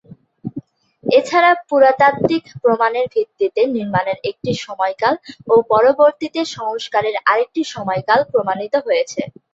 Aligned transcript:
এছাড়া 1.03 1.51
পুরাতাত্ত্বিক 1.69 2.43
প্রমাণের 2.61 3.05
ভিত্তিতে 3.13 3.61
নির্মাণের 3.75 4.17
একটি 4.29 4.51
সময়কাল 4.65 5.13
ও 5.47 5.63
পরবর্তিতে 5.71 6.41
সংস্কারের 6.57 7.15
আরেকটি 7.25 7.61
সময়কাল 7.73 8.19
প্রমাণিত 8.31 8.73
হয়েছে। 8.85 9.21